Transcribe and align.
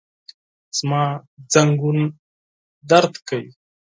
زما 0.77 1.03
زنګون 1.53 1.99
درد 2.89 3.13
کوي 3.27 3.49